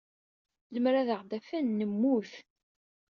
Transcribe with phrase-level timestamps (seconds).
[0.73, 2.33] Lemmer ad aɣ-d-afen, nemmut.